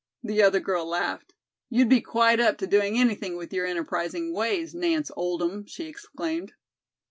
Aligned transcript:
The 0.23 0.41
other 0.41 0.59
girl 0.59 0.87
laughed. 0.87 1.35
"You'd 1.69 1.87
be 1.87 2.01
quite 2.01 2.39
up 2.39 2.57
to 2.57 2.65
doing 2.65 2.97
anything 2.97 3.37
with 3.37 3.53
your 3.53 3.67
enterprising 3.67 4.33
ways, 4.33 4.73
Nance 4.73 5.11
Oldham," 5.15 5.67
she 5.67 5.85
exclaimed. 5.85 6.53